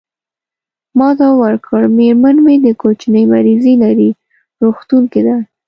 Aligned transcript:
ما 0.97 1.09
ځواب 1.17 1.35
ورکړ: 1.43 1.81
میرمن 1.97 2.35
مې 2.45 2.55
د 2.65 2.67
کوچني 2.81 3.23
مریضي 3.33 3.73
لري، 3.83 4.09
روغتون 4.61 5.03
کې 5.11 5.21
ده. 5.27 5.35